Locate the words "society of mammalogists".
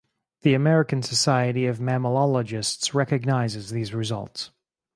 1.03-2.95